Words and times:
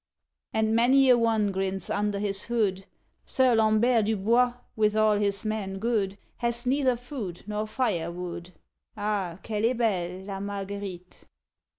_And 0.59 0.75
many 0.75 1.11
an 1.11 1.19
one 1.19 1.51
grins 1.51 1.87
under 1.87 2.17
his 2.17 2.45
hood: 2.45 2.85
Sir 3.23 3.53
Lambert 3.53 4.05
du 4.05 4.17
Bois, 4.17 4.53
with 4.75 4.95
all 4.95 5.17
his 5.17 5.45
men 5.45 5.77
good, 5.77 6.17
Has 6.37 6.65
neither 6.65 6.95
food 6.95 7.43
nor 7.45 7.67
firewood; 7.67 8.51
_Ah! 8.97 9.37
qu'elle 9.43 9.63
est 9.65 9.77
belle 9.77 10.21
La 10.25 10.39
Marguerite. 10.39 11.25